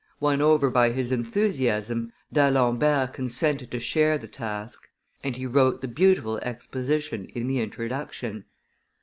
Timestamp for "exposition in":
6.39-7.45